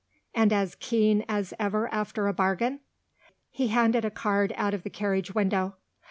[0.33, 2.79] and as keen as ever after a bargain?"
[3.51, 5.75] He handed a card out of the carriage window.